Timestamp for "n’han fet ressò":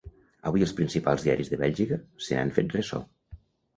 2.41-3.03